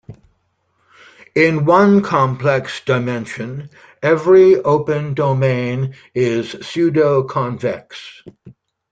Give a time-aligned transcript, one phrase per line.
[1.35, 3.69] In one complex dimension,
[4.01, 8.25] every open domain is pseudoconvex.